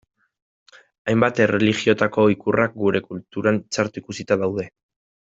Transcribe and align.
Hainbat 1.11 1.41
erlijiotako 1.45 2.25
ikurrak 2.37 2.73
gure 2.85 3.03
kulturan 3.11 3.61
txarto 3.77 4.03
ikusita 4.05 4.39
daude. 4.47 4.67